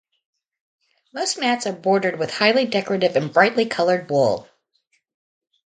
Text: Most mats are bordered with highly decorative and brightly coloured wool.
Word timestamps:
Most 1.13 1.37
mats 1.39 1.67
are 1.67 1.73
bordered 1.73 2.17
with 2.17 2.33
highly 2.33 2.65
decorative 2.65 3.15
and 3.15 3.31
brightly 3.31 3.67
coloured 3.67 4.09
wool. 4.09 4.49